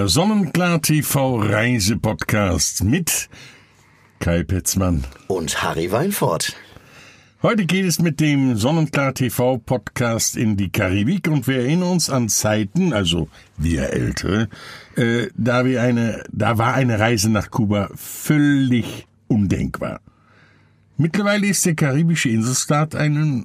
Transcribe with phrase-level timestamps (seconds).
[0.00, 3.28] Der Sonnenklar TV Reisepodcast mit
[4.18, 6.56] Kai Petzmann und Harry Weinfurt.
[7.42, 12.08] Heute geht es mit dem Sonnenklar TV Podcast in die Karibik und wir erinnern uns
[12.08, 14.48] an Zeiten, also wir Ältere,
[14.96, 20.00] äh, da wir eine, da war eine Reise nach Kuba völlig undenkbar.
[20.96, 23.44] Mittlerweile ist der karibische Inselstaat ein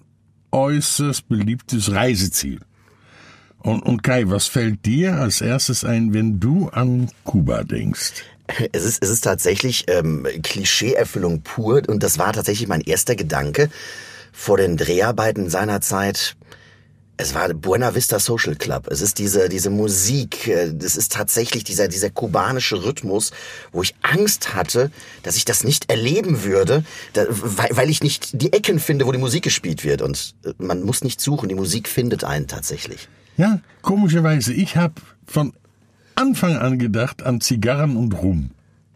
[0.54, 2.62] äußerst beliebtes Reiseziel.
[3.66, 8.14] Und, und Kai, was fällt dir als erstes ein, wenn du an Kuba denkst?
[8.72, 13.72] Es ist, es ist tatsächlich ähm, Klischeeerfüllung pur und das war tatsächlich mein erster Gedanke
[14.32, 16.36] vor den Dreharbeiten seiner Zeit.
[17.18, 18.88] Es war Buena Vista Social Club.
[18.92, 20.48] Es ist diese, diese Musik.
[20.48, 23.32] Es ist tatsächlich dieser, dieser kubanische Rhythmus,
[23.72, 24.92] wo ich Angst hatte,
[25.24, 29.12] dass ich das nicht erleben würde, da, weil, weil ich nicht die Ecken finde, wo
[29.12, 30.04] die Musik gespielt wird.
[30.04, 33.08] Und äh, man muss nicht suchen, die Musik findet einen tatsächlich.
[33.38, 35.54] Ja, komischerweise, ich habe von
[36.16, 38.52] Anfang an gedacht an Zigarren und Rum.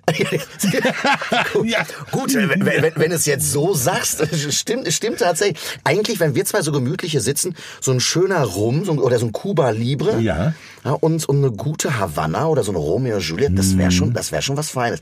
[1.64, 1.86] ja.
[2.12, 5.60] Gut, wenn, wenn, wenn es jetzt so sagst, stimmt, stimmt tatsächlich.
[5.84, 9.32] Eigentlich, wenn wir zwei so gemütliche sitzen, so ein schöner Rum so, oder so ein
[9.32, 10.54] Cuba Libre ja.
[10.84, 14.32] ja und, und eine gute Havanna oder so eine Romeo Juliet, das wäre schon, das
[14.32, 15.00] wäre schon was Feines.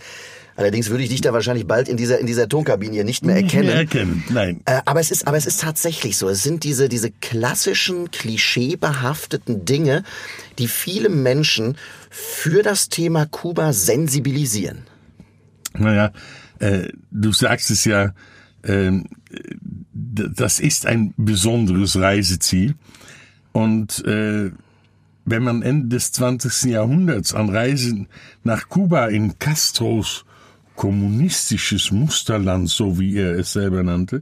[0.58, 3.67] Allerdings würde ich dich da wahrscheinlich bald in dieser in dieser Tonkabine nicht mehr erkennen.
[3.67, 4.61] Nicht mehr erkennen, nein.
[4.66, 6.27] Äh, aber es ist aber es ist tatsächlich so.
[6.30, 10.03] Es sind diese diese klassischen klischeebehafteten Dinge,
[10.58, 11.78] die viele Menschen
[12.09, 14.80] für das Thema Kuba sensibilisieren.
[15.78, 16.11] Naja,
[16.58, 18.16] äh, du sagst es ja,
[18.63, 18.91] äh,
[19.94, 22.73] das ist ein besonderes Reiseziel
[23.52, 24.50] und äh,
[25.25, 26.72] wenn man Ende des 20.
[26.72, 28.08] Jahrhunderts an Reisen
[28.44, 30.25] nach Kuba in Castros
[30.78, 34.22] kommunistisches Musterland, so wie er es selber nannte.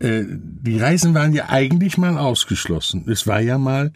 [0.00, 3.04] Äh, die Reisen waren ja eigentlich mal ausgeschlossen.
[3.08, 3.92] Es war ja mal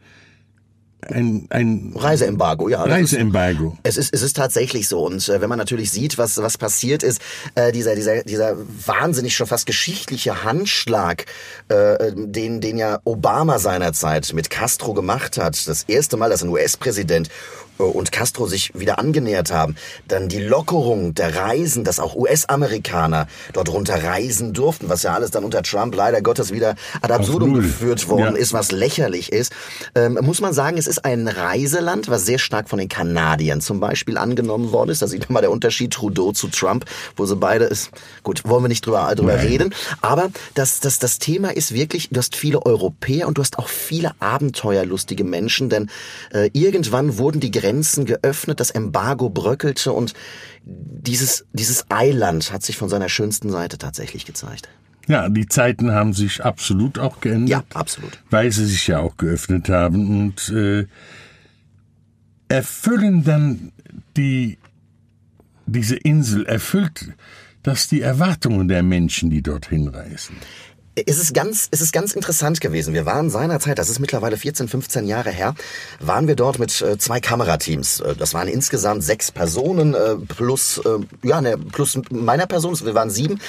[1.08, 2.82] ein, ein Reiseembargo, ja.
[2.82, 3.76] Reiseembargo.
[3.82, 5.04] Es ist, es ist tatsächlich so.
[5.04, 7.20] Und äh, wenn man natürlich sieht, was, was passiert ist,
[7.54, 8.56] äh, dieser, dieser, dieser
[8.86, 11.26] wahnsinnig schon fast geschichtliche Handschlag,
[11.68, 16.48] äh, den, den ja Obama seinerzeit mit Castro gemacht hat, das erste Mal, dass ein
[16.48, 17.28] US-Präsident
[17.78, 19.76] und Castro sich wieder angenähert haben,
[20.08, 25.30] dann die Lockerung der Reisen, dass auch US-Amerikaner dort runter reisen durften, was ja alles
[25.30, 28.40] dann unter Trump leider Gottes wieder ad absurdum geführt worden ja.
[28.40, 29.52] ist, was lächerlich ist,
[29.94, 33.80] ähm, muss man sagen, es ist ein Reiseland, was sehr stark von den Kanadiern zum
[33.80, 35.02] Beispiel angenommen worden ist.
[35.02, 36.84] Da sieht man mal der Unterschied Trudeau zu Trump,
[37.16, 37.90] wo sie beide ist.
[38.22, 39.74] Gut, wollen wir nicht drüber, drüber reden.
[40.00, 43.68] Aber das, das, das Thema ist wirklich, du hast viele Europäer und du hast auch
[43.68, 45.90] viele abenteuerlustige Menschen, denn
[46.32, 50.14] äh, irgendwann wurden die Grenzen Grenzen geöffnet, das Embargo bröckelte und
[50.64, 54.68] dieses, dieses Eiland hat sich von seiner schönsten Seite tatsächlich gezeigt.
[55.08, 57.48] Ja, die Zeiten haben sich absolut auch geändert.
[57.48, 58.20] Ja, absolut.
[58.30, 60.86] Weil sie sich ja auch geöffnet haben und äh,
[62.48, 63.72] erfüllen dann
[64.16, 64.58] die
[65.66, 67.14] diese Insel erfüllt
[67.64, 70.36] das die Erwartungen der Menschen, die dorthin reisen
[71.04, 72.94] es ist ganz, es ist ganz interessant gewesen.
[72.94, 75.54] Wir waren seinerzeit, das ist mittlerweile 14, 15 Jahre her,
[76.00, 78.00] waren wir dort mit äh, zwei Kamerateams.
[78.00, 80.80] Äh, das waren insgesamt sechs Personen äh, plus,
[81.22, 82.78] ja, ne, plus meiner Person.
[82.84, 83.40] Wir waren sieben.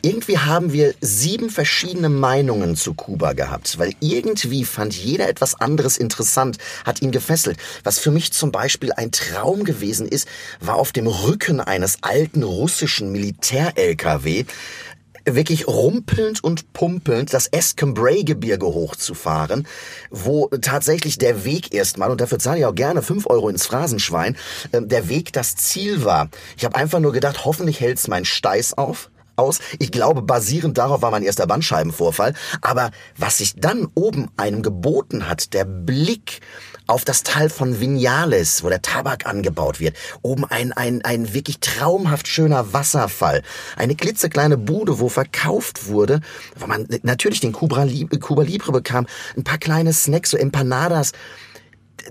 [0.00, 5.96] Irgendwie haben wir sieben verschiedene Meinungen zu Kuba gehabt, weil irgendwie fand jeder etwas anderes
[5.96, 7.58] interessant, hat ihn gefesselt.
[7.82, 10.28] Was für mich zum Beispiel ein Traum gewesen ist,
[10.60, 14.44] war auf dem Rücken eines alten russischen Militär-LKW
[15.34, 19.66] wirklich rumpelnd und pumpelnd das Escambray-Gebirge hochzufahren,
[20.10, 24.36] wo tatsächlich der Weg erstmal, und dafür zahle ich auch gerne fünf Euro ins Phrasenschwein,
[24.72, 26.28] äh, der Weg das Ziel war.
[26.56, 29.60] Ich habe einfach nur gedacht, hoffentlich hält's mein Steiß auf aus.
[29.78, 32.34] Ich glaube, basierend darauf war mein erster Bandscheibenvorfall.
[32.60, 36.40] Aber was sich dann oben einem geboten hat, der Blick
[36.88, 39.94] auf das Tal von Vinales, wo der Tabak angebaut wird.
[40.22, 43.42] Oben ein, ein, ein wirklich traumhaft schöner Wasserfall.
[43.76, 46.22] Eine klitzekleine Bude, wo verkauft wurde,
[46.56, 51.12] wo man natürlich den Cuba Libre, Cuba Libre bekam, ein paar kleine Snacks, so Empanadas.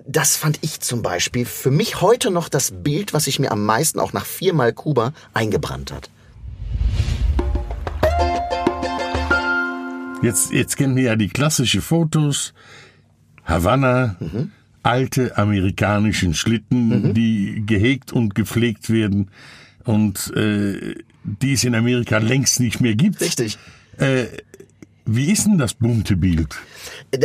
[0.06, 3.66] Das fand ich zum Beispiel für mich heute noch das Bild, was sich mir am
[3.66, 6.12] meisten auch nach viermal Kuba eingebrannt hat.
[10.22, 12.54] Jetzt, jetzt kennen wir ja die klassischen Fotos.
[13.44, 14.52] Havanna, mhm
[14.88, 17.14] alte amerikanischen Schlitten, mhm.
[17.14, 19.30] die gehegt und gepflegt werden
[19.84, 23.20] und äh, die es in Amerika längst nicht mehr gibt.
[23.20, 23.58] Richtig.
[23.98, 24.28] Äh,
[25.10, 26.56] Wie ist denn das bunte Bild?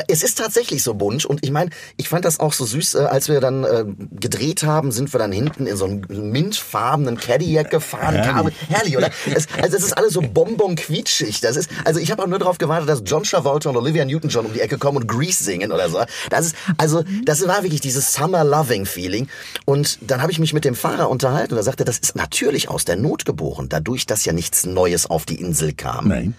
[0.06, 2.98] Es ist tatsächlich so bunt und ich meine, ich fand das auch so süß, äh,
[3.00, 7.70] als wir dann äh, gedreht haben, sind wir dann hinten in so einem mintfarbenen Cadillac
[7.70, 8.14] gefahren.
[8.14, 8.54] Herrlich.
[8.68, 9.10] Herrlich, oder?
[9.34, 11.40] Es, also es ist alles so bonbon quietschig.
[11.40, 14.46] Das ist, also ich habe auch nur darauf gewartet, dass John Travolta und Olivia Newton-John
[14.46, 16.00] um die Ecke kommen und Grease singen oder so.
[16.30, 19.26] Das ist, also das war wirklich dieses Summer Loving Feeling.
[19.64, 22.68] Und dann habe ich mich mit dem Fahrer unterhalten und er sagte, das ist natürlich
[22.68, 26.08] aus der Not geboren, dadurch, dass ja nichts Neues auf die Insel kam.
[26.08, 26.34] Nein.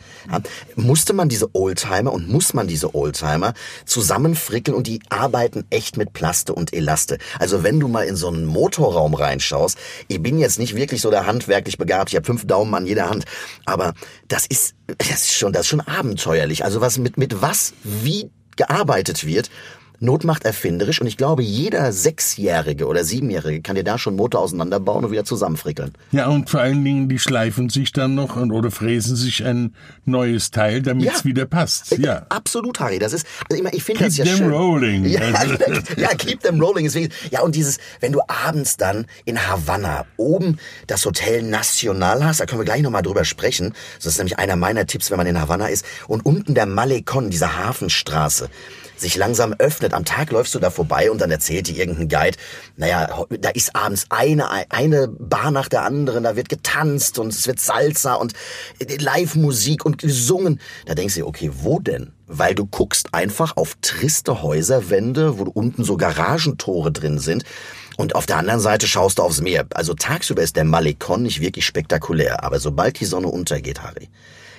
[0.76, 6.14] Musste man diese Oldtimer und muss man diese Oldtimer zusammenfrickeln und die arbeiten echt mit
[6.14, 7.18] Plaste und Elaste.
[7.40, 11.10] Also wenn du mal in so einen Motorraum reinschaust, ich bin jetzt nicht wirklich so
[11.10, 13.26] der handwerklich begabt, ich habe fünf Daumen an jeder Hand,
[13.66, 13.96] aber
[14.28, 16.64] das ist, das ist schon, das ist schon abenteuerlich.
[16.64, 19.50] Also was mit, mit was, wie gearbeitet wird,
[20.04, 24.42] Not macht erfinderisch und ich glaube, jeder Sechsjährige oder Siebenjährige kann dir da schon Motor
[24.42, 25.94] auseinanderbauen und wieder zusammenfrickeln.
[26.12, 29.74] Ja, und vor allen Dingen, die schleifen sich dann noch und, oder fräsen sich ein
[30.04, 31.24] neues Teil, damit es Ja.
[31.24, 31.98] wieder passt.
[31.98, 32.26] Ja.
[32.28, 33.00] Absolut, Harry.
[33.00, 34.52] Das ist, also ich, meine, ich finde Keep das ja them schön.
[34.52, 35.06] rolling.
[35.06, 35.56] Ja, Also-
[35.98, 36.90] ja, keep them rolling.
[37.32, 40.58] Ja, und dieses, wenn du abends dann in Havanna oben
[40.88, 43.74] das Hotel Nacional hast, da können wir gleich nochmal drüber sprechen.
[43.96, 45.86] Das ist nämlich einer meiner Tipps, wenn man in Havanna ist.
[46.10, 48.50] Und unten der Malecon, diese Hafenstraße
[49.04, 49.94] sich langsam öffnet.
[49.94, 52.38] Am Tag läufst du da vorbei und dann erzählt dir irgendein Guide,
[52.76, 57.46] naja, da ist abends eine, eine Bar nach der anderen, da wird getanzt und es
[57.46, 58.34] wird Salsa und
[58.80, 60.60] Live-Musik und gesungen.
[60.86, 62.14] Da denkst du dir, okay, wo denn?
[62.26, 67.44] Weil du guckst einfach auf triste Häuserwände, wo unten so Garagentore drin sind.
[67.96, 69.68] Und auf der anderen Seite schaust du aufs Meer.
[69.76, 72.44] Also tagsüber ist der Malecon nicht wirklich spektakulär.
[72.44, 74.10] Aber sobald die Sonne untergeht, Harry,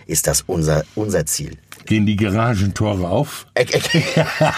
[0.07, 1.57] ist das unser, unser Ziel.
[1.87, 3.47] Gehen die Garagentore auf?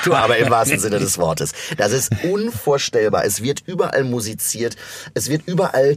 [0.04, 1.52] Du aber im wahrsten Sinne des Wortes.
[1.76, 3.24] Das ist unvorstellbar.
[3.24, 4.76] Es wird überall musiziert.
[5.14, 5.96] Es wird überall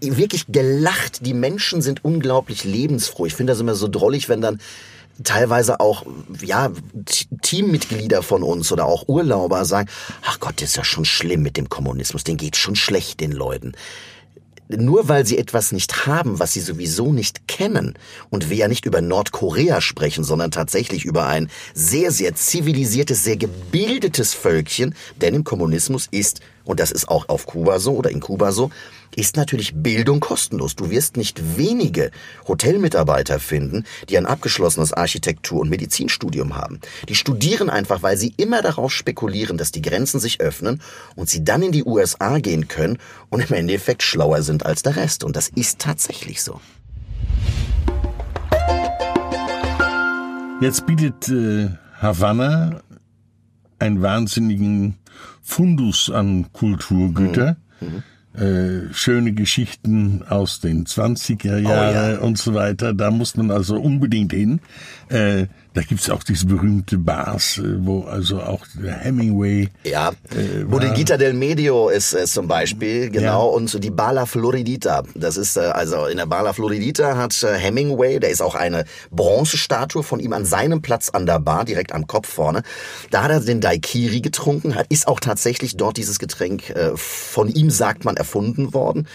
[0.00, 1.24] wirklich gelacht.
[1.24, 3.26] Die Menschen sind unglaublich lebensfroh.
[3.26, 4.60] Ich finde das immer so drollig, wenn dann
[5.24, 6.04] teilweise auch
[6.42, 6.70] ja
[7.42, 9.88] Teammitglieder von uns oder auch Urlauber sagen,
[10.22, 13.32] ach Gott, das ist ja schon schlimm mit dem Kommunismus, den geht schon schlecht den
[13.32, 13.72] Leuten
[14.76, 17.94] nur weil sie etwas nicht haben, was sie sowieso nicht kennen,
[18.30, 23.36] und wir ja nicht über Nordkorea sprechen, sondern tatsächlich über ein sehr, sehr zivilisiertes, sehr
[23.36, 28.20] gebildetes Völkchen, denn im Kommunismus ist, und das ist auch auf Kuba so oder in
[28.20, 28.70] Kuba so,
[29.14, 30.74] ist natürlich Bildung kostenlos.
[30.76, 32.10] Du wirst nicht wenige
[32.48, 36.80] Hotelmitarbeiter finden, die ein abgeschlossenes Architektur- und Medizinstudium haben.
[37.08, 40.80] Die studieren einfach, weil sie immer darauf spekulieren, dass die Grenzen sich öffnen
[41.14, 42.98] und sie dann in die USA gehen können
[43.28, 45.24] und im Endeffekt schlauer sind als der Rest.
[45.24, 46.60] Und das ist tatsächlich so.
[50.60, 51.70] Jetzt bietet äh,
[52.00, 52.82] Havanna
[53.80, 54.96] einen wahnsinnigen
[55.42, 57.56] Fundus an Kulturgüter.
[58.34, 62.18] Äh, schöne Geschichten aus den 20er Jahren ja.
[62.20, 62.94] und so weiter.
[62.94, 64.60] Da muss man also unbedingt hin.
[65.12, 70.12] Äh, da gibt's auch diese berühmte Bars, äh, wo also auch der Hemingway Ja,
[70.66, 73.56] Bodeguita del Medio ist es zum Beispiel, genau, Ja.
[73.56, 75.02] und so die Bala Floridita.
[75.14, 78.84] Das ist, äh, also in der Bala Floridita hat äh, Hemingway, da ist auch eine
[79.10, 82.62] Bronzestatue von ihm an seinem Platz an der Bar, direkt am Kopf vorne.
[83.10, 87.48] Da hat er den Daikiri getrunken, hat, ist auch tatsächlich dort dieses Getränk äh, von
[87.48, 89.06] ihm, sagt man, erfunden worden.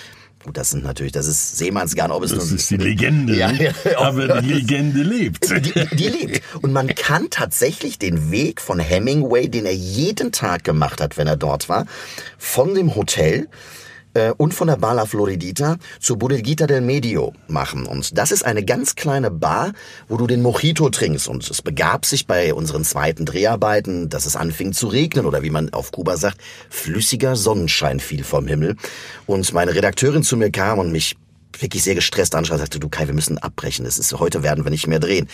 [0.44, 3.36] Gut, das sind natürlich, das ist Seemannsgarn, ob es Das ist die Legende.
[3.36, 3.72] Ja, ja.
[3.98, 5.50] Aber die Legende lebt.
[5.50, 6.42] die, die lebt.
[6.62, 11.28] Und man kann tatsächlich den Weg von Hemingway, den er jeden Tag gemacht hat, wenn
[11.28, 11.86] er dort war,
[12.38, 13.48] von dem Hotel
[14.18, 17.86] äh, und von der Bala Floridita zu Bodeguita del Medio machen.
[17.86, 19.74] Und das ist eine ganz kleine Bar,
[20.08, 21.28] wo du den Mojito trinkst.
[21.28, 25.52] Und es begab sich bei unseren zweiten Dreharbeiten, dass es anfing zu regnen oder wie
[25.52, 26.38] man auf Kuba sagt,
[26.70, 28.76] flüssiger Sonnenschein fiel vom Himmel.
[29.26, 31.16] Und meine Redakteurin zu mir kam und mich
[31.62, 33.86] wirklich sehr gestresst anschaut, sagte, du Kai, wir müssen abbrechen.
[33.86, 35.28] Das ist, heute werden wir nicht mehr drehen.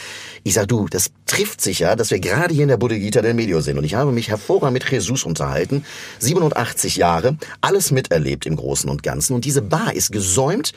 [0.44, 3.34] Ich sag, du, das trifft sich ja, dass wir gerade hier in der Bodeguita del
[3.34, 3.78] Medio sind.
[3.78, 5.86] Und ich habe mich hervorragend mit Jesus unterhalten.
[6.20, 9.34] 87 Jahre, alles miterlebt im Großen und Ganzen.
[9.34, 10.74] Und diese Bar ist gesäumt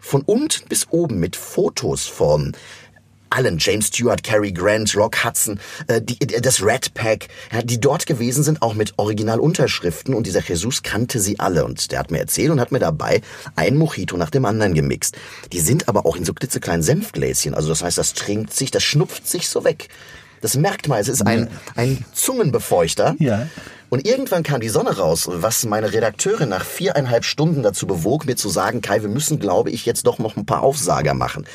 [0.00, 2.54] von unten bis oben mit Fotos von
[3.30, 8.06] allen, James Stewart, Cary Grant, Rock Hudson, äh, die, das Red Pack, ja, die dort
[8.06, 12.18] gewesen sind, auch mit Originalunterschriften und dieser Jesus kannte sie alle und der hat mir
[12.18, 13.20] erzählt und hat mir dabei
[13.56, 15.16] ein Mojito nach dem anderen gemixt.
[15.52, 18.82] Die sind aber auch in so klitzekleinen Senfgläschen, also das heißt, das trinkt sich, das
[18.82, 19.88] schnupft sich so weg.
[20.40, 23.16] Das merkt man, es ist ein, ein Zungenbefeuchter.
[23.18, 23.48] Ja.
[23.90, 28.36] Und irgendwann kam die Sonne raus, was meine Redakteurin nach viereinhalb Stunden dazu bewog, mir
[28.36, 31.46] zu sagen, Kai, wir müssen, glaube ich, jetzt doch noch ein paar Aufsager machen.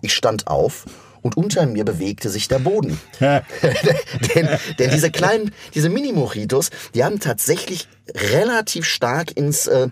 [0.00, 0.86] Ich stand auf
[1.22, 3.00] und unter mir bewegte sich der Boden.
[3.20, 4.48] denn,
[4.78, 7.88] denn diese kleinen, diese Mini-Mojitos, die haben tatsächlich
[8.32, 9.88] relativ stark ins, äh,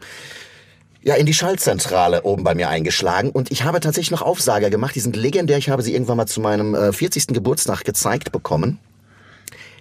[1.03, 4.95] ja, in die Schaltzentrale oben bei mir eingeschlagen und ich habe tatsächlich noch Aufsager gemacht.
[4.95, 5.59] Die sind legendär.
[5.59, 7.29] Ich habe sie irgendwann mal zu meinem äh, 40.
[7.29, 8.79] Geburtstag gezeigt bekommen.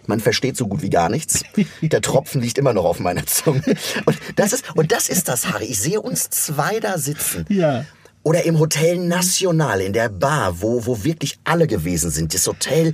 [0.07, 1.43] Man versteht so gut wie gar nichts.
[1.81, 3.61] Der Tropfen liegt immer noch auf meiner Zunge.
[4.05, 5.65] Und das ist, und das ist das, Harry.
[5.65, 7.45] Ich sehe uns zwei da sitzen.
[7.49, 7.85] Ja.
[8.27, 12.33] Oder im Hotel National, in der Bar, wo, wo wirklich alle gewesen sind.
[12.33, 12.91] Das Hotel,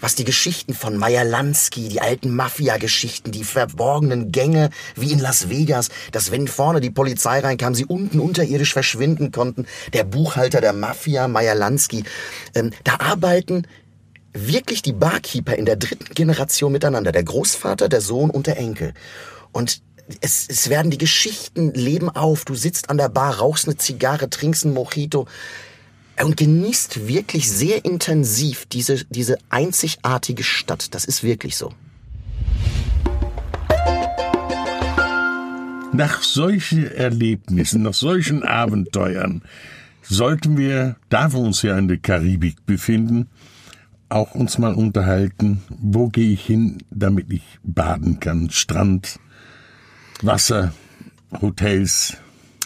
[0.00, 5.48] was die Geschichten von Meyer Lansky, die alten Mafia-Geschichten, die verborgenen Gänge, wie in Las
[5.48, 9.66] Vegas, dass wenn vorne die Polizei reinkam, sie unten unterirdisch verschwinden konnten.
[9.92, 12.02] Der Buchhalter der Mafia, Meyer Lansky.
[12.56, 13.68] Ähm, da arbeiten
[14.32, 17.12] wirklich die Barkeeper in der dritten Generation miteinander.
[17.12, 18.92] Der Großvater, der Sohn und der Enkel.
[19.52, 19.82] Und
[20.20, 22.44] es, es werden die Geschichten leben auf.
[22.44, 25.26] Du sitzt an der Bar, rauchst eine Zigarre, trinkst ein Mojito
[26.22, 30.94] und genießt wirklich sehr intensiv diese, diese einzigartige Stadt.
[30.94, 31.72] Das ist wirklich so.
[35.92, 39.42] Nach solchen Erlebnissen, nach solchen Abenteuern
[40.02, 43.28] sollten wir, da wir uns ja in der Karibik befinden,
[44.08, 48.50] auch uns mal unterhalten, wo gehe ich hin, damit ich baden kann.
[48.50, 49.18] Strand,
[50.26, 50.72] Wasser,
[51.40, 52.16] Hotels.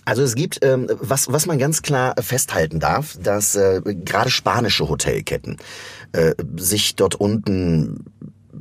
[0.04, 4.88] Also es gibt, ähm, was, was man ganz klar festhalten darf, dass äh, gerade spanische
[4.88, 5.58] Hotelketten
[6.12, 8.04] äh, sich dort unten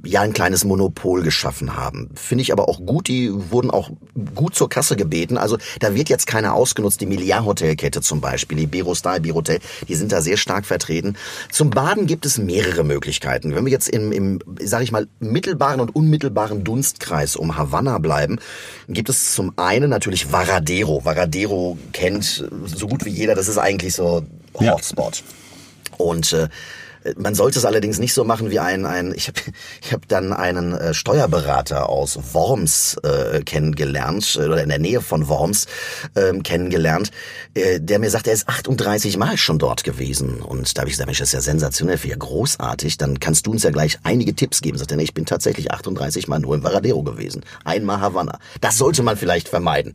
[0.03, 2.09] ja ein kleines Monopol geschaffen haben.
[2.15, 3.07] Finde ich aber auch gut.
[3.07, 3.89] Die wurden auch
[4.35, 5.37] gut zur Kasse gebeten.
[5.37, 7.01] Also da wird jetzt keiner ausgenutzt.
[7.01, 11.15] Die Milliard Hotelkette zum Beispiel, die Berostar, Birotel, die sind da sehr stark vertreten.
[11.51, 13.55] Zum Baden gibt es mehrere Möglichkeiten.
[13.55, 18.39] Wenn wir jetzt im, im sage ich mal, mittelbaren und unmittelbaren Dunstkreis um Havanna bleiben,
[18.87, 21.03] gibt es zum einen natürlich Varadero.
[21.05, 23.35] Varadero kennt so gut wie jeder.
[23.35, 24.23] Das ist eigentlich so
[24.53, 25.17] Hotspot.
[25.17, 25.23] Ja.
[25.97, 26.47] Und äh,
[27.17, 29.39] man sollte es allerdings nicht so machen wie ein, ein ich habe
[29.81, 35.01] ich hab dann einen äh, Steuerberater aus Worms äh, kennengelernt, äh, oder in der Nähe
[35.01, 35.67] von Worms
[36.15, 37.11] äh, kennengelernt,
[37.53, 40.41] äh, der mir sagt, er ist 38 Mal schon dort gewesen.
[40.41, 43.51] Und da habe ich gesagt, Mensch, das ist ja sensationell, ja großartig, dann kannst du
[43.51, 44.77] uns ja gleich einige Tipps geben.
[44.77, 47.43] Sagt er, nee, ich bin tatsächlich 38 Mal nur in Varadero gewesen.
[47.63, 48.39] Einmal Havanna.
[48.61, 49.93] Das sollte man vielleicht vermeiden.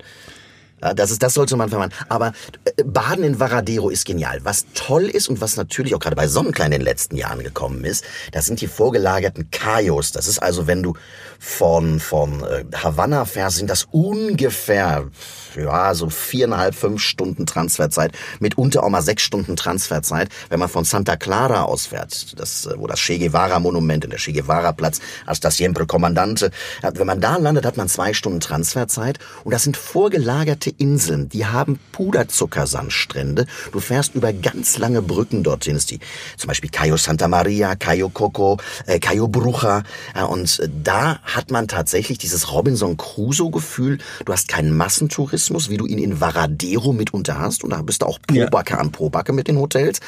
[0.94, 1.94] Das, ist, das sollte man vermeiden.
[2.08, 2.32] Aber
[2.64, 4.40] äh, Baden in Varadero ist genial.
[4.42, 7.84] Was toll ist und was natürlich auch gerade bei Sonnenklein in den letzten Jahren gekommen
[7.84, 10.10] ist, das sind die vorgelagerten Kajos.
[10.10, 10.94] Das ist also, wenn du
[11.38, 15.08] von, von äh, Havanna fährst, sind das ungefähr
[15.56, 20.84] ja, so viereinhalb, fünf Stunden Transferzeit, mitunter auch mal sechs Stunden Transferzeit, wenn man von
[20.84, 25.00] Santa Clara ausfährt, das, äh, wo das Che Guevara Monument in der Che Guevara Platz,
[25.26, 26.50] hasta siempre Kommandante,
[26.82, 29.18] wenn man da landet, hat man zwei Stunden Transferzeit.
[29.44, 33.46] Und das sind vorgelagerte Inseln, die haben Puderzuckersandstrände.
[33.72, 36.00] Du fährst über ganz lange Brücken dorthin, ist die,
[36.36, 39.82] zum Beispiel Cayo Santa Maria, Cayo Coco, äh, Cayo Bruja,
[40.14, 45.41] ja, und äh, da hat man tatsächlich dieses Robinson Crusoe Gefühl, du hast keinen Massentourismus,
[45.42, 47.64] Tourismus, wie du ihn in Varadero mitunter hast.
[47.64, 48.78] Und da bist du auch Probacke ja.
[48.78, 50.00] an Probacke mit den Hotels.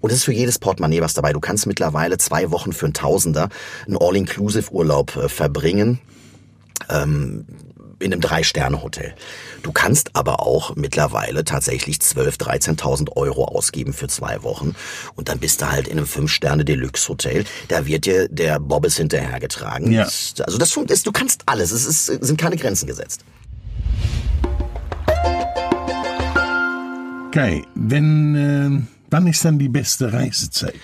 [0.00, 1.32] Und es ist für jedes Portemonnaie was dabei.
[1.32, 3.48] Du kannst mittlerweile zwei Wochen für einen Tausender
[3.86, 6.00] einen All-Inclusive-Urlaub äh, verbringen.
[6.88, 7.44] Ähm,
[8.00, 9.14] in einem Drei-Sterne-Hotel.
[9.62, 14.74] Du kannst aber auch mittlerweile tatsächlich 12.000, 13.000 Euro ausgeben für zwei Wochen
[15.16, 17.44] und dann bist du halt in einem Fünf-Sterne-Deluxe-Hotel.
[17.68, 19.92] Da wird dir der Bobbes hinterhergetragen.
[19.92, 20.04] Ja.
[20.04, 21.72] Also das ist, du kannst alles.
[21.72, 23.20] Es ist, sind keine Grenzen gesetzt.
[27.32, 30.74] Kai, wenn, äh, wann ist dann die beste Reisezeit?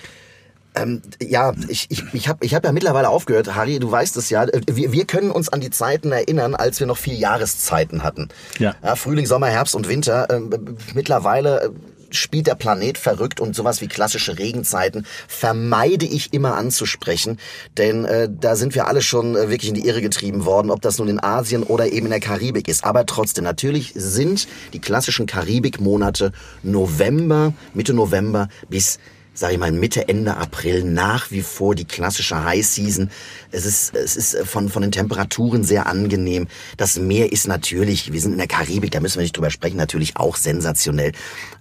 [0.75, 4.29] Ähm, ja, ich, ich, ich habe ich hab ja mittlerweile aufgehört, Harry, du weißt es
[4.29, 4.45] ja.
[4.65, 8.29] Wir, wir können uns an die Zeiten erinnern, als wir noch vier Jahreszeiten hatten.
[8.59, 8.75] Ja.
[8.81, 10.27] ja Frühling, Sommer, Herbst und Winter.
[10.29, 11.69] Ähm, mittlerweile äh,
[12.11, 17.39] spielt der Planet verrückt und sowas wie klassische Regenzeiten vermeide ich immer anzusprechen,
[17.77, 20.81] denn äh, da sind wir alle schon äh, wirklich in die Irre getrieben worden, ob
[20.81, 22.83] das nun in Asien oder eben in der Karibik ist.
[22.83, 26.31] Aber trotzdem, natürlich sind die klassischen Karibikmonate
[26.63, 28.99] November, Mitte November bis
[29.37, 33.11] sage ich mal, Mitte, Ende April nach wie vor die klassische High Season.
[33.51, 36.47] Es ist, es ist von, von den Temperaturen sehr angenehm.
[36.75, 39.77] Das Meer ist natürlich, wir sind in der Karibik, da müssen wir nicht drüber sprechen,
[39.77, 41.11] natürlich auch sensationell.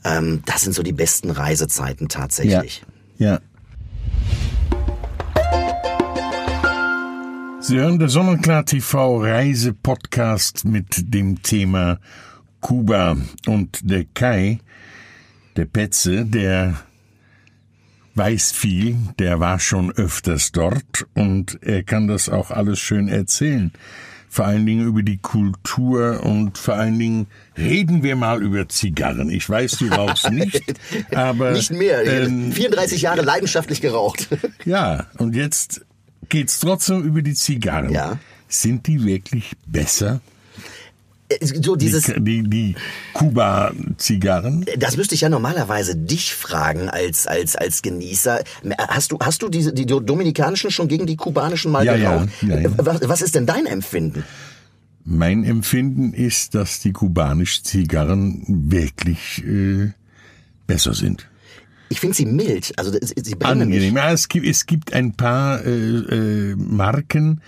[0.04, 2.82] Ähm, das sind so die besten Reisezeiten tatsächlich.
[3.18, 3.32] Ja.
[3.32, 3.40] ja.
[7.60, 11.98] Sie hören der Sonnenklar TV Reisepodcast mit dem Thema
[12.60, 14.60] Kuba und der Kai,
[15.56, 16.76] der Petze, der
[18.16, 23.72] weiß viel, der war schon öfters dort und er kann das auch alles schön erzählen.
[24.28, 29.30] Vor allen Dingen über die Kultur und vor allen Dingen reden wir mal über Zigarren.
[29.30, 30.74] Ich weiß, du rauchst nicht,
[31.14, 31.52] aber...
[31.52, 32.04] Nicht mehr.
[32.04, 34.28] Ähm, 34 Jahre leidenschaftlich geraucht.
[34.64, 35.86] ja, und jetzt
[36.28, 37.90] geht's trotzdem über die Zigarren.
[37.90, 38.18] Ja.
[38.48, 40.20] Sind die wirklich besser
[41.42, 42.74] so dieses, die, die, die
[43.14, 44.64] Kuba-Zigarren.
[44.78, 48.42] das müsste ich ja normalerweise dich fragen als als als Genießer.
[48.78, 52.28] Hast du hast du diese die dominikanischen schon gegen die kubanischen mal Ja, geraucht?
[52.42, 52.70] ja, ja.
[52.76, 54.24] Was, was ist denn dein Empfinden?
[55.04, 59.92] Mein Empfinden ist, dass die kubanischen Zigarren wirklich äh,
[60.66, 61.28] besser sind.
[61.88, 63.94] Ich finde sie mild, also sie sie brennen Angenehm.
[63.94, 64.02] nicht.
[64.02, 67.40] Ja, es gibt, es gibt ein paar äh, äh, Marken,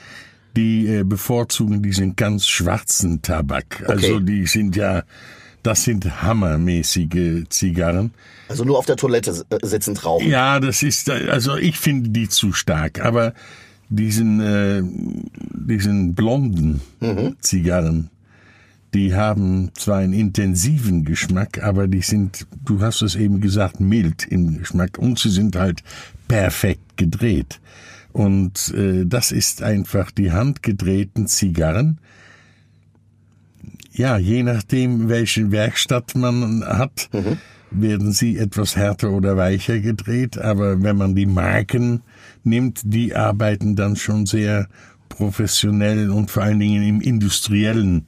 [0.58, 3.84] die äh, bevorzugen diesen ganz schwarzen Tabak.
[3.88, 5.04] Also die sind ja,
[5.62, 8.10] das sind hammermäßige Zigarren.
[8.48, 10.28] Also nur auf der Toilette äh, sitzend rauchen.
[10.28, 13.34] Ja, das ist, äh, also ich finde die zu stark, aber
[13.88, 16.82] diesen, äh, diesen blonden
[17.40, 18.10] Zigarren,
[18.94, 24.26] die haben zwar einen intensiven Geschmack, aber die sind, du hast es eben gesagt, mild
[24.26, 25.84] im Geschmack und sie sind halt
[26.26, 27.60] perfekt gedreht.
[28.18, 32.00] Und äh, das ist einfach die handgedrehten Zigarren.
[33.92, 37.10] Ja, je nachdem, welche Werkstatt man hat,
[37.70, 40.36] werden sie etwas härter oder weicher gedreht.
[40.36, 42.02] Aber wenn man die Marken
[42.42, 44.66] nimmt, die arbeiten dann schon sehr
[45.08, 48.04] professionell und vor allen Dingen im industriellen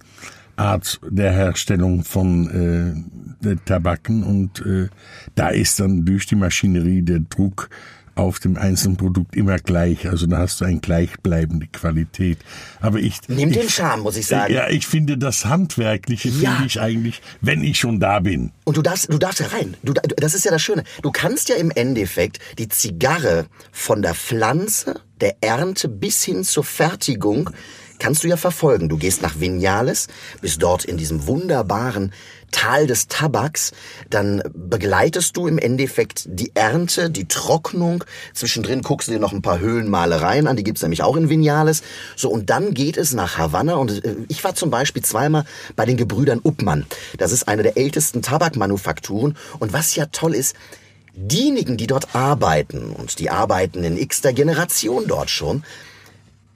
[0.56, 3.04] Art der Herstellung von
[3.44, 4.24] äh, Tabaken.
[4.24, 4.88] Und äh,
[5.36, 7.70] da ist dann durch die Maschinerie der Druck
[8.20, 10.08] auf dem einzelnen Produkt immer gleich.
[10.08, 12.38] Also da hast du eine gleichbleibende Qualität.
[12.80, 14.52] Aber ich Nimmt ich, den Charme, muss ich sagen.
[14.52, 16.52] ja, ich finde das Handwerkliche Ja.
[16.52, 18.52] finde ich eigentlich, wenn ich schon da bin.
[18.64, 19.76] Und du darfst, du darfst ja rein.
[19.82, 20.84] Du, das ist ja das Schöne.
[21.02, 26.64] Du kannst ja im Endeffekt die Zigarre von der Pflanze, der Ernte bis hin zur
[26.64, 27.50] Fertigung
[28.00, 28.88] kannst du ja verfolgen.
[28.88, 30.08] Du gehst nach Vinales,
[30.40, 32.12] bist dort in diesem wunderbaren
[32.50, 33.72] Tal des Tabaks,
[34.08, 38.04] dann begleitest du im Endeffekt die Ernte, die Trocknung.
[38.34, 41.82] Zwischendrin guckst du dir noch ein paar Höhlenmalereien an, die gibt's nämlich auch in Vinales.
[42.16, 43.74] So, und dann geht es nach Havanna.
[43.74, 45.44] Und äh, ich war zum Beispiel zweimal
[45.76, 46.86] bei den Gebrüdern Uppmann.
[47.18, 49.36] Das ist eine der ältesten Tabakmanufakturen.
[49.58, 50.56] Und was ja toll ist,
[51.14, 55.64] diejenigen, die dort arbeiten, und die arbeiten in x der Generation dort schon,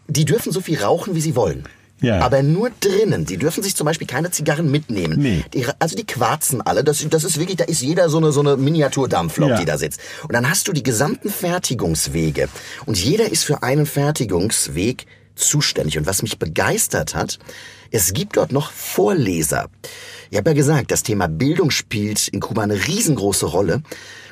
[0.06, 1.64] die dürfen so viel rauchen, wie sie wollen.
[2.04, 2.20] Ja.
[2.20, 3.26] Aber nur drinnen.
[3.26, 5.18] Sie dürfen sich zum Beispiel keine Zigarren mitnehmen.
[5.20, 5.44] Nee.
[5.52, 6.84] Die, also die quarzen alle.
[6.84, 9.58] Das, das ist wirklich, da ist jeder so eine, so eine Miniaturdampflok, Ja.
[9.58, 10.00] die da sitzt.
[10.22, 12.48] Und dann hast du die gesamten Fertigungswege.
[12.86, 15.98] Und jeder ist für einen Fertigungsweg zuständig.
[15.98, 17.38] Und was mich begeistert hat,
[17.90, 19.68] es gibt dort noch Vorleser.
[20.30, 23.82] Ich habe ja gesagt, das Thema Bildung spielt in Kuba eine riesengroße Rolle.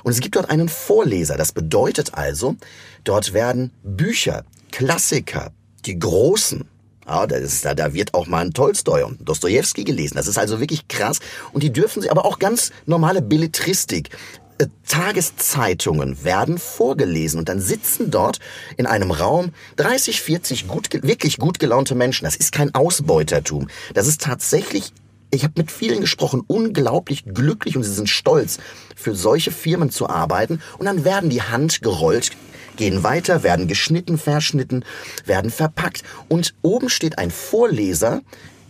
[0.02, 1.36] Und es gibt dort einen Vorleser.
[1.36, 2.56] Das bedeutet also,
[3.04, 5.52] dort werden Bücher, Klassiker,
[5.86, 6.64] die großen,
[7.06, 10.16] ja, das ist, da, da wird auch mal ein Tolstoi und Dostoevsky gelesen.
[10.16, 11.18] Das ist also wirklich krass.
[11.52, 14.10] Und die dürfen sie, aber auch ganz normale Belletristik.
[14.58, 18.38] äh, Tageszeitungen werden vorgelesen und dann sitzen dort
[18.76, 22.24] in einem Raum 30, 40 gut, wirklich gut gelaunte Menschen.
[22.24, 23.68] Das ist kein Ausbeutertum.
[23.94, 24.92] Das ist tatsächlich
[25.34, 28.58] ich habe mit vielen gesprochen, unglaublich glücklich und sie sind stolz,
[28.94, 30.60] für solche Firmen zu arbeiten.
[30.76, 32.32] Und dann werden die Hand gerollt,
[32.76, 34.84] gehen weiter, werden geschnitten, verschnitten,
[35.24, 36.02] werden verpackt.
[36.28, 38.22] Und oben steht ein Vorleser,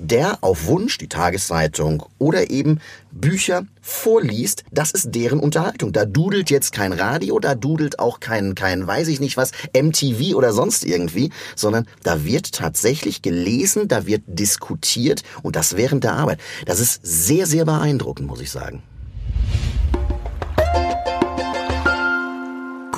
[0.03, 2.81] der auf Wunsch die Tageszeitung oder eben
[3.13, 4.65] Bücher vorliest.
[4.73, 5.93] Das ist deren Unterhaltung.
[5.93, 10.35] Da dudelt jetzt kein Radio, da dudelt auch kein, kein, weiß ich nicht was, MTV
[10.35, 16.15] oder sonst irgendwie, sondern da wird tatsächlich gelesen, da wird diskutiert und das während der
[16.15, 16.41] Arbeit.
[16.67, 18.83] Das ist sehr, sehr beeindruckend, muss ich sagen.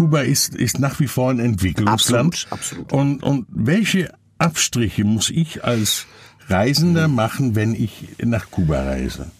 [0.04, 2.46] Kuba ist, ist nach wie vor ein Entwicklungsland.
[2.50, 2.92] Absolut, absolut.
[2.92, 6.04] Und, und welche Abstriche muss ich als
[6.46, 9.30] Reisender machen, wenn ich nach Kuba reise?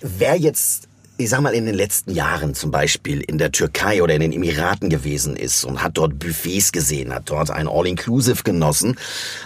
[0.00, 4.14] Wer jetzt, ich sag mal, in den letzten Jahren zum Beispiel in der Türkei oder
[4.14, 8.96] in den Emiraten gewesen ist und hat dort Buffets gesehen, hat dort ein All-Inclusive genossen,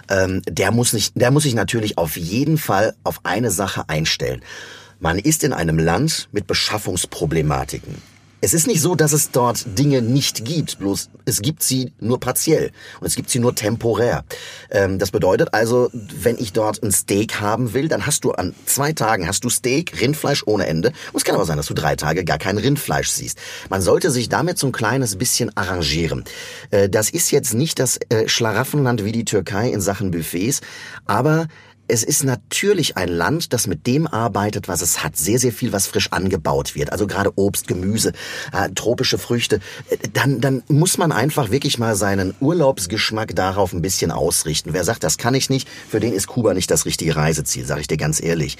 [0.08, 4.42] ähm, der muss nicht, der muss sich natürlich auf jeden Fall auf eine Sache einstellen.
[5.00, 8.11] Man ist in einem Land mit Beschaffungsproblematiken.
[8.44, 12.18] Es ist nicht so, dass es dort Dinge nicht gibt, bloß es gibt sie nur
[12.18, 14.24] partiell und es gibt sie nur temporär.
[14.68, 18.52] Ähm, das bedeutet also, wenn ich dort ein Steak haben will, dann hast du an
[18.66, 20.88] zwei Tagen hast du Steak, Rindfleisch ohne Ende.
[20.88, 23.38] Und es kann aber sein, dass du drei Tage gar kein Rindfleisch siehst.
[23.70, 26.24] Man sollte sich damit so ein kleines bisschen arrangieren.
[26.72, 30.62] Äh, das ist jetzt nicht das äh, Schlaraffenland wie die Türkei in Sachen Buffets,
[31.06, 31.46] aber
[31.92, 35.14] es ist natürlich ein Land, das mit dem arbeitet, was es hat.
[35.14, 36.90] Sehr, sehr viel, was frisch angebaut wird.
[36.90, 38.12] Also gerade Obst, Gemüse,
[38.52, 39.60] äh, tropische Früchte.
[39.90, 44.72] Äh, Dann, dann muss man einfach wirklich mal seinen Urlaubsgeschmack darauf ein bisschen ausrichten.
[44.72, 47.82] Wer sagt, das kann ich nicht, für den ist Kuba nicht das richtige Reiseziel, sage
[47.82, 48.56] ich dir ganz ehrlich.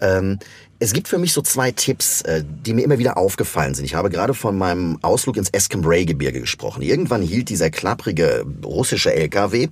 [0.00, 0.40] Ähm,
[0.82, 3.84] es gibt für mich so zwei Tipps, äh, die mir immer wieder aufgefallen sind.
[3.84, 6.82] Ich habe gerade von meinem Ausflug ins Eskimray-Gebirge gesprochen.
[6.82, 9.68] Irgendwann hielt dieser klapprige russische LKW.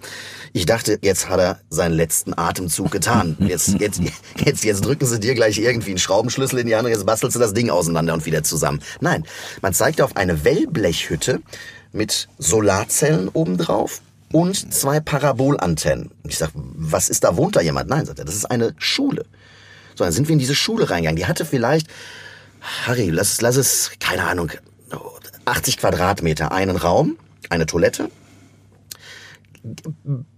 [0.52, 3.36] Ich dachte, jetzt hat er seinen letzten Atemzug getan.
[3.50, 4.00] Jetzt, jetzt,
[4.36, 7.34] jetzt, jetzt drücken sie dir gleich irgendwie einen Schraubenschlüssel in die Hand und jetzt bastelst
[7.34, 8.80] du das Ding auseinander und wieder zusammen.
[9.00, 9.24] Nein,
[9.60, 11.40] man zeigte auf eine Wellblechhütte
[11.92, 16.12] mit Solarzellen obendrauf und zwei Parabolantennen.
[16.28, 17.88] Ich sag, was ist da, wohnt da jemand?
[17.88, 19.24] Nein, sagt er, das ist eine Schule.
[20.00, 21.18] So, dann sind wir in diese Schule reingegangen.
[21.18, 21.86] Die hatte vielleicht,
[22.86, 24.50] Harry, lass, lass es, keine Ahnung,
[25.44, 27.18] 80 Quadratmeter, einen Raum,
[27.50, 28.10] eine Toilette,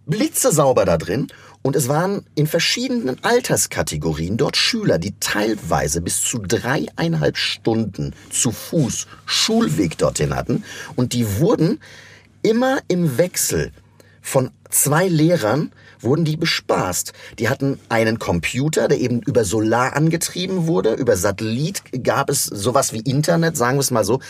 [0.07, 1.29] blitzesauber da drin.
[1.62, 8.51] Und es waren in verschiedenen Alterskategorien dort Schüler, die teilweise bis zu dreieinhalb Stunden zu
[8.51, 10.64] Fuß Schulweg dorthin hatten.
[10.96, 11.79] Und die wurden
[12.42, 13.70] immer im Wechsel
[14.20, 15.70] von zwei Lehrern
[16.02, 17.12] wurden die bespaßt.
[17.38, 22.92] Die hatten einen Computer, der eben über Solar angetrieben wurde, über Satellit gab es sowas
[22.92, 24.20] wie Internet, sagen wir es mal so.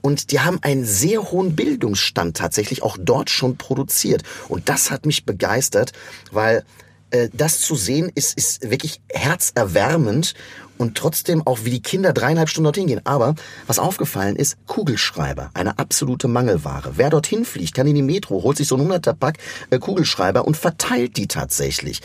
[0.00, 4.22] Und die haben einen sehr hohen Bildungsstand tatsächlich auch dort schon produziert.
[4.48, 5.92] Und das hat mich begeistert,
[6.30, 6.64] weil
[7.10, 10.34] äh, das zu sehen ist, ist wirklich herzerwärmend
[10.78, 13.00] und trotzdem auch, wie die Kinder dreieinhalb Stunden dorthin gehen.
[13.04, 13.34] Aber
[13.66, 16.92] was aufgefallen ist, Kugelschreiber, eine absolute Mangelware.
[16.96, 19.38] Wer dorthin fliegt, kann in die Metro, holt sich so ein 100er Pack
[19.70, 22.00] äh, Kugelschreiber und verteilt die tatsächlich.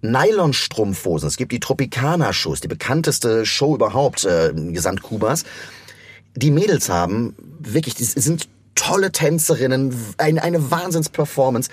[0.00, 5.44] Nylonstrumpfhosen, es gibt die Tropicana-Shows, die bekannteste Show überhaupt äh, gesamt Kubas.
[6.36, 11.68] Die Mädels haben wirklich, die sind tolle Tänzerinnen, eine, eine Wahnsinns-Performance.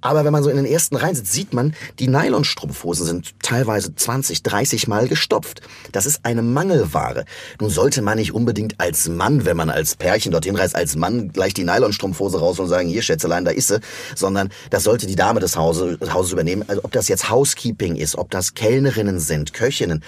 [0.00, 3.94] Aber wenn man so in den ersten Reihen sitzt, sieht man, die Nylonstrumpfhosen sind teilweise
[3.94, 5.60] 20, 30 Mal gestopft.
[5.92, 7.24] Das ist eine Mangelware.
[7.60, 11.32] Nun sollte man nicht unbedingt als Mann, wenn man als Pärchen dorthin reist, als Mann
[11.32, 13.80] gleich die Nylonstrumpfhose raus und sagen, hier Schätzelein, da ist sie,
[14.14, 16.64] sondern das sollte die Dame des Hauses, Hauses übernehmen.
[16.66, 20.02] Also ob das jetzt Housekeeping ist, ob das Kellnerinnen sind, Köchinnen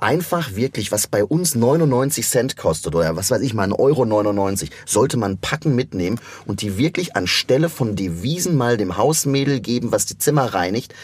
[0.00, 4.04] einfach wirklich, was bei uns 99 Cent kostet oder was weiß ich mal, 1,99 Euro
[4.04, 9.92] 99, sollte man packen mitnehmen und die wirklich anstelle von Devisen mal dem Hausmädel geben,
[9.92, 10.94] was die Zimmer reinigt.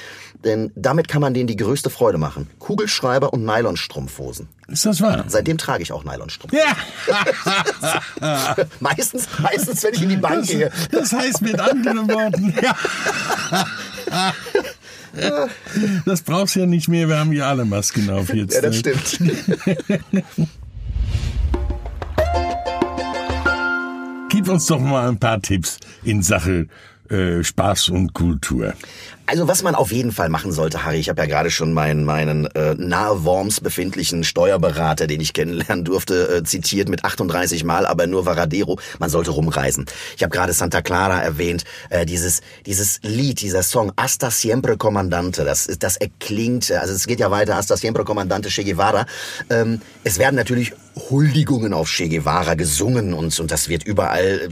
[0.44, 2.48] Denn damit kann man denen die größte Freude machen.
[2.59, 4.48] Kugelschreiber und Nylonstrumpfhosen.
[4.68, 5.24] Ist das wahr?
[5.28, 6.66] Seitdem trage ich auch Nylonstrumpfhosen.
[7.09, 8.56] Ja.
[8.80, 10.70] meistens, meistens, wenn ich in die Bank Das, gehe.
[10.90, 12.76] das heißt mit anderen Worten, ja.
[16.05, 18.55] Das brauchst du ja nicht mehr, wir haben ja alle Masken auf jetzt.
[18.55, 18.94] Ja, das ne?
[18.96, 19.18] stimmt.
[24.29, 26.66] Gib uns doch mal ein paar Tipps in Sache
[27.11, 28.74] äh, Spaß und Kultur.
[29.29, 32.05] Also was man auf jeden Fall machen sollte, Harry, ich habe ja gerade schon meinen,
[32.05, 37.87] meinen äh, nahe Worms befindlichen Steuerberater, den ich kennenlernen durfte, äh, zitiert mit 38 Mal,
[37.87, 38.79] aber nur Varadero.
[39.01, 39.87] Man sollte rumreisen.
[40.17, 45.45] Ich habe gerade Santa Clara erwähnt, äh, dieses dieses Lied, dieser Song Hasta siempre Comandante,
[45.45, 49.07] das das erklingt, also es geht ja weiter Hasta siempre Comandante Che Guevara.
[49.51, 50.73] Ähm, es werden natürlich
[51.11, 54.49] Huldigungen auf Che Guevara gesungen und und das wird überall äh,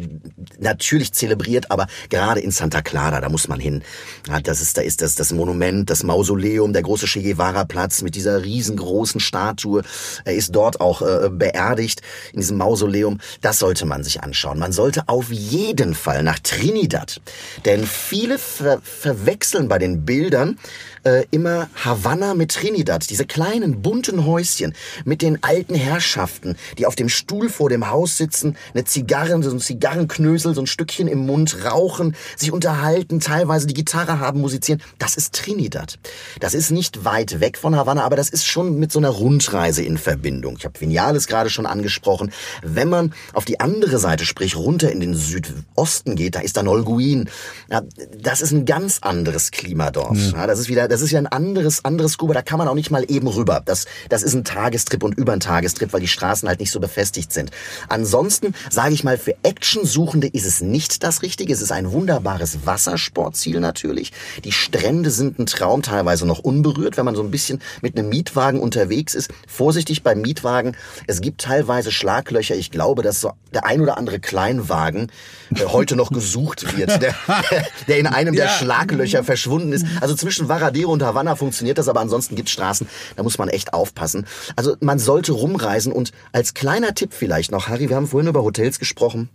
[0.59, 3.83] natürlich zelebriert, aber gerade in Santa Clara, da muss man hin.
[4.29, 8.01] Ja, das ist, da ist das, das Monument, das Mausoleum, der große Che Guevara Platz
[8.01, 9.83] mit dieser riesengroßen Statue.
[10.25, 12.01] Er ist dort auch äh, beerdigt
[12.33, 13.21] in diesem Mausoleum.
[13.43, 14.59] Das sollte man sich anschauen.
[14.59, 17.21] Man sollte auf jeden Fall nach Trinidad.
[17.67, 20.59] Denn viele ver verwechseln bei den Bildern
[21.05, 23.09] äh, immer Havanna mit Trinidad.
[23.09, 28.17] Diese kleinen bunten Häuschen mit den alten Herrschaften, die auf dem Stuhl vor dem Haus
[28.17, 33.67] sitzen, eine Zigarre, so ein Zigarrenknösel, so ein Stückchen im Mund rauchen, sich unterhalten, teilweise
[33.67, 34.83] die Gitarre haben, musizieren.
[34.99, 35.99] Das ist Trinidad.
[36.41, 39.83] Das ist nicht weit weg von Havanna, aber das ist schon mit so einer Rundreise
[39.83, 40.57] in Verbindung.
[40.59, 42.33] Ich habe Vinales gerade schon angesprochen.
[42.63, 46.63] Wenn man auf die andere Seite, sprich runter in den Südosten geht, da ist da
[46.63, 47.29] Nolguin.
[47.71, 47.83] Ja,
[48.19, 50.17] das ist ein ganz anderes Klima dort.
[50.17, 52.35] Ja, das ist wieder, das ist ja ein anderes, anderes Kuba.
[52.35, 53.61] Da kann man auch nicht mal eben rüber.
[53.65, 56.79] Das, das ist ein Tagestrip und über ein Tagestrip, weil die Straßen halt nicht so
[56.79, 57.51] befestigt sind.
[57.89, 61.53] Ansonsten sage ich mal, für Actionsuchende ist es nicht das Richtige.
[61.53, 64.13] Es ist ein wunderbares Wassersportziel natürlich.
[64.45, 68.09] Die Strände sind ein Traum, teilweise noch unberührt, wenn man so ein bisschen mit einem
[68.09, 69.31] Mietwagen unterwegs ist.
[69.49, 70.77] Vorsichtig beim Mietwagen.
[71.09, 72.55] Es gibt teilweise Schlaglöcher.
[72.55, 75.11] Ich glaube, dass so der ein oder andere Kleinwagen
[75.57, 77.17] äh, heute noch gesucht wird, der,
[77.89, 78.51] der in einem der Ja.
[78.51, 79.87] Schlaglöcher verschwunden ist.
[80.01, 83.73] Also zwischen Varadero und Havanna funktioniert das, aber ansonsten gibt Straßen, da muss man echt
[83.73, 84.27] aufpassen.
[84.57, 88.43] Also man sollte rumreisen und als kleiner Tipp vielleicht noch, Harry, wir haben vorhin über
[88.43, 89.29] Hotels gesprochen.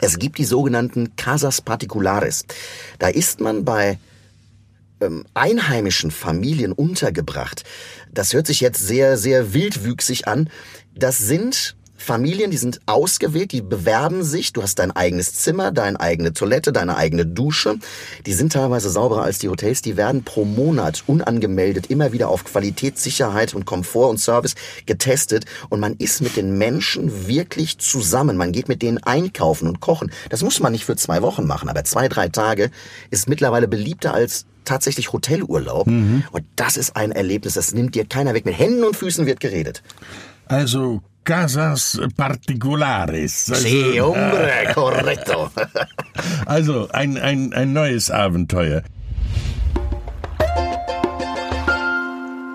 [0.00, 2.44] Es gibt die sogenannten Casas Particulares.
[2.98, 3.98] Da ist man bei
[5.00, 7.64] ähm, einheimischen Familien untergebracht.
[8.12, 10.50] Das hört sich jetzt sehr, sehr wildwüchsig an.
[10.94, 14.52] Das sind Familien, die sind ausgewählt, die bewerben sich.
[14.52, 17.76] Du hast dein eigenes Zimmer, deine eigene Toilette, deine eigene Dusche.
[18.24, 19.82] Die sind teilweise sauberer als die Hotels.
[19.82, 24.54] Die werden pro Monat unangemeldet immer wieder auf Qualität, Sicherheit und Komfort und Service
[24.86, 25.44] getestet.
[25.68, 28.36] Und man ist mit den Menschen wirklich zusammen.
[28.36, 30.12] Man geht mit denen einkaufen und kochen.
[30.30, 32.70] Das muss man nicht für zwei Wochen machen, aber zwei, drei Tage
[33.10, 35.86] ist mittlerweile beliebter als tatsächlich Hotelurlaub.
[36.30, 38.44] Und das ist ein Erlebnis, das nimmt dir keiner weg.
[38.44, 39.82] Mit Händen und Füßen wird geredet.
[40.48, 43.50] Also Casas Particulares.
[43.50, 45.50] Also, Sí, hombre, correcto.
[46.46, 48.82] also ein, ein, ein neues Abenteuer.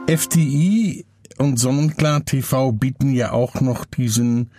[0.08, 1.06] FTI
[1.38, 4.49] und Sonnenklar TV bieten ja auch noch diesen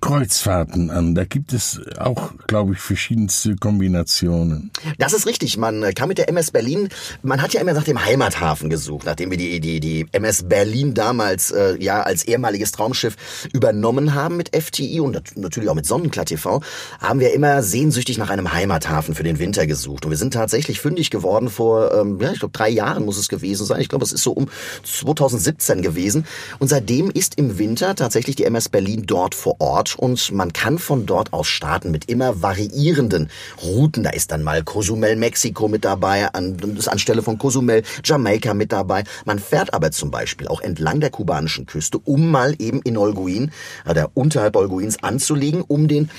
[0.00, 1.14] Kreuzfahrten an.
[1.14, 4.70] Da gibt es auch, glaube ich, verschiedenste Kombinationen.
[4.98, 5.56] Das ist richtig.
[5.56, 6.88] Man äh, kam mit der MS Berlin,
[7.22, 10.94] man hat ja immer nach dem Heimathafen gesucht, nachdem wir die, die, die MS Berlin
[10.94, 13.16] damals äh, ja als ehemaliges Traumschiff
[13.52, 16.62] übernommen haben mit FTI und natürlich auch mit Sonnenklar TV,
[17.00, 20.04] haben wir immer sehnsüchtig nach einem Heimathafen für den Winter gesucht.
[20.04, 23.28] Und wir sind tatsächlich fündig geworden vor, ähm, ja, ich glaube, drei Jahren muss es
[23.28, 23.80] gewesen sein.
[23.80, 24.48] Ich glaube, es ist so um
[24.82, 26.26] 2017 gewesen.
[26.58, 30.78] Und seitdem ist im Winter tatsächlich die MS Berlin dort vor Ort und man kann
[30.78, 33.30] von dort aus starten mit immer variierenden
[33.62, 34.02] Routen.
[34.02, 38.72] Da ist dann mal Cozumel, Mexiko mit dabei, an, ist anstelle von Cozumel Jamaika mit
[38.72, 39.04] dabei.
[39.24, 43.50] Man fährt aber zum Beispiel auch entlang der kubanischen Küste, um mal eben in Olguin,
[43.88, 46.10] oder unterhalb Olguins anzulegen, um den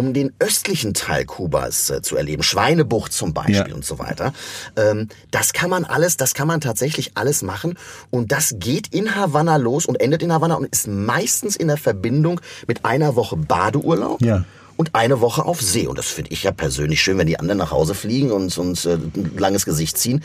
[0.00, 3.74] um den östlichen Teil Kubas äh, zu erleben, Schweinebucht zum Beispiel Ja.
[3.74, 4.32] und so weiter.
[4.76, 7.76] Ähm, das kann man alles, das kann man tatsächlich alles machen
[8.08, 11.76] und das geht in Havanna los und endet in Havanna und ist meistens in der
[11.76, 14.22] Verbindung mit einer Woche Badeurlaub.
[14.22, 14.44] Ja.
[14.78, 15.86] Und eine Woche auf See.
[15.86, 18.86] Und das finde ich ja persönlich schön, wenn die anderen nach Hause fliegen und uns
[18.86, 20.24] äh, ein langes Gesicht ziehen.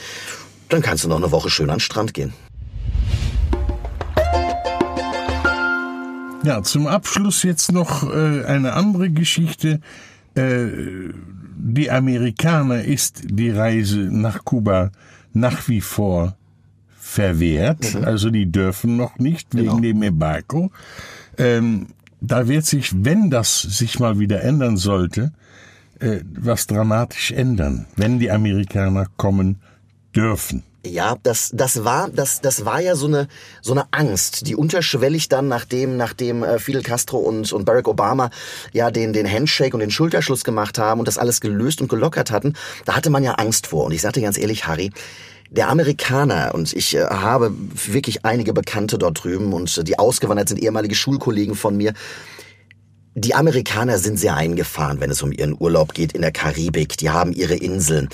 [0.70, 2.34] Dann kannst du noch eine Woche schön an den Strand gehen.
[6.46, 9.82] Ja, zum Abschluss jetzt noch äh, eine andere Geschichte.
[10.36, 10.68] Äh,
[11.58, 14.92] die Amerikaner ist die Reise nach Kuba
[15.34, 16.38] nach wie vor
[17.00, 17.96] verwehrt.
[17.96, 19.80] Also die dürfen noch nicht wegen Genau.
[19.80, 20.72] dem Embargo.
[21.38, 21.88] Ähm,
[22.22, 25.34] da wird sich, wenn das sich mal wieder ändern sollte,
[26.00, 29.58] äh, was dramatisch ändern, wenn die Amerikaner kommen
[30.16, 30.62] dürfen.
[30.86, 33.28] Ja, das, das war, das, das war ja so eine,
[33.62, 38.30] so eine Angst, die unterschwellig dann, nachdem, nachdem äh, Fidel Castro und, und Barack Obama
[38.72, 42.30] ja den, den Handshake und den Schulterschluss gemacht haben und das alles gelöst und gelockert
[42.30, 42.54] hatten,
[42.86, 43.86] da hatte man ja Angst vor.
[43.86, 44.92] Und ich sagte ganz ehrlich, Harry,
[45.50, 50.50] der Amerikaner, und ich äh, habe wirklich einige Bekannte dort drüben und äh, die ausgewandert
[50.50, 51.94] sind, ehemalige Schulkollegen von mir,
[53.18, 56.98] die Amerikaner sind sehr eingefahren, wenn es um ihren Urlaub geht in der Karibik.
[56.98, 58.10] Die haben ihre Inseln.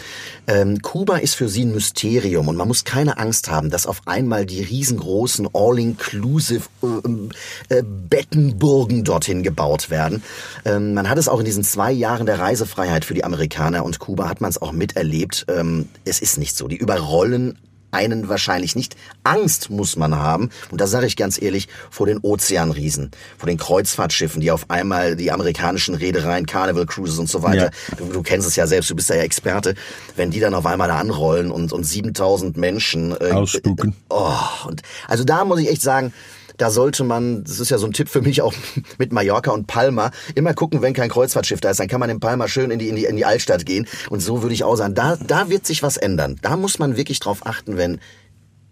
[0.46, 4.04] Ähm, Kuba ist für sie ein Mysterium und man muss keine Angst haben, dass auf
[4.06, 10.22] einmal die riesengroßen All-Inclusive äh, äh, Bettenburgen dorthin gebaut werden.
[10.66, 13.98] Ähm, man hat es auch in diesen zwei Jahren der Reisefreiheit für die Amerikaner und
[13.98, 15.48] Kuba hat man es auch miterlebt.
[15.48, 16.68] Ähm, es ist nicht so.
[16.68, 17.58] Die überrollen
[17.92, 18.96] einen wahrscheinlich nicht.
[19.24, 23.58] Angst muss man haben, und da sage ich ganz ehrlich, vor den Ozeanriesen, vor den
[23.58, 28.48] Kreuzfahrtschiffen, die auf einmal die amerikanischen Reedereien, Carnival Cruises und so weiter, du, du kennst
[28.48, 29.76] es ja selbst, du bist da ja Experte,
[30.16, 33.16] wenn die dann auf einmal da anrollen und, und 7000 Menschen...
[33.20, 33.96] Äh, Ausspucken.
[34.10, 34.34] Oh,
[34.68, 36.14] und also da muss ich echt sagen,
[36.62, 38.54] da sollte man, das ist ja so ein Tipp für mich auch
[39.00, 42.20] mit Mallorca und Palma, immer gucken, wenn kein Kreuzfahrtschiff da ist, dann kann man in
[42.20, 43.88] Palma schön in die, in die, in die Altstadt gehen.
[44.10, 46.38] Und so würde ich auch sagen, da, da wird sich was ändern.
[46.44, 48.00] Da muss man wirklich drauf achten, wenn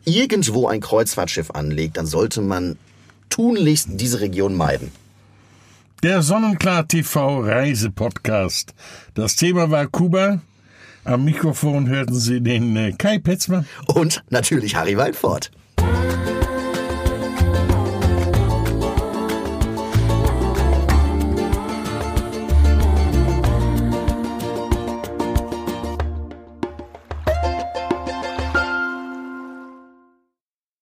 [0.05, 2.77] irgendwo ein Kreuzfahrtschiff anlegt, dann sollte man
[3.29, 4.91] tunlichst diese Region meiden.
[6.03, 8.73] Der Sonnenklar TV Reisepodcast.
[9.15, 10.41] Das Thema war Kuba.
[11.03, 13.65] Am Mikrofon hörten Sie den äh, Kai Petzmann.
[13.87, 15.49] Und natürlich Harry Waldfort.